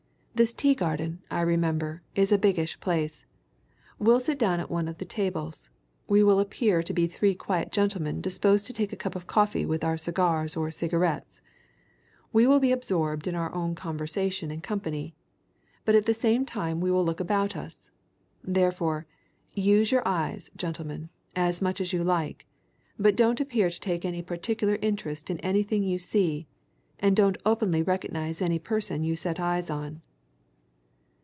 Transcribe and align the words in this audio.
This 0.33 0.53
tea 0.53 0.73
garden, 0.73 1.21
I 1.29 1.41
remember, 1.41 2.01
is 2.15 2.31
a 2.31 2.37
biggish 2.37 2.79
place. 2.79 3.27
We 3.99 4.05
will 4.07 4.19
sit 4.19 4.39
down 4.39 4.59
at 4.59 4.71
one 4.71 4.87
of 4.87 4.97
the 4.97 5.05
tables 5.05 5.69
we 6.07 6.23
will 6.23 6.39
appear 6.39 6.81
to 6.81 6.93
be 6.93 7.05
three 7.05 7.35
quiet 7.35 7.71
gentlemen 7.71 8.21
disposed 8.21 8.65
to 8.65 8.73
take 8.73 8.91
a 8.91 8.95
cup 8.95 9.15
of 9.15 9.27
coffee 9.27 9.67
with 9.67 9.83
our 9.83 9.97
cigars 9.97 10.55
or 10.57 10.71
cigarettes 10.71 11.41
we 12.33 12.47
will 12.47 12.59
be 12.59 12.71
absorbed 12.71 13.27
in 13.27 13.35
our 13.35 13.53
own 13.53 13.75
conversation 13.75 14.49
and 14.49 14.63
company, 14.63 15.13
but 15.85 15.93
at 15.93 16.07
the 16.07 16.13
same 16.13 16.43
time 16.43 16.79
we 16.81 16.89
will 16.89 17.05
look 17.05 17.19
about 17.19 17.55
us. 17.55 17.91
Therefore, 18.43 19.05
use 19.53 19.91
your 19.91 20.01
eyes, 20.07 20.49
gentlemen, 20.57 21.09
as 21.35 21.61
much 21.61 21.79
as 21.79 21.93
you 21.93 22.03
like 22.03 22.47
but 22.97 23.15
don't 23.17 23.39
appear 23.41 23.69
to 23.69 23.79
take 23.79 24.05
any 24.05 24.23
particular 24.23 24.79
interest 24.81 25.29
in 25.29 25.39
anything 25.41 25.83
you 25.83 25.99
see, 25.99 26.47
and 26.99 27.15
don't 27.15 27.37
openly 27.45 27.83
recognize 27.83 28.41
any 28.41 28.57
person 28.57 29.03
you 29.03 29.15
set 29.15 29.39
eyes 29.39 29.69
on." 29.69 30.01